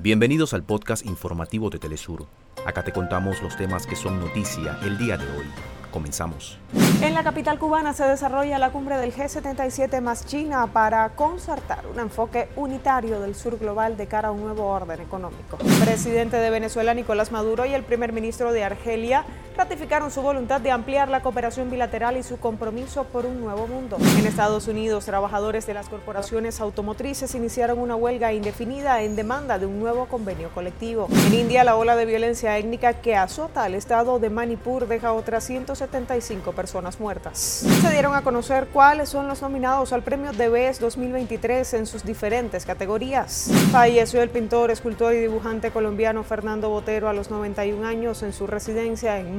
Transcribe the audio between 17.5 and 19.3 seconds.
y el primer ministro de Argelia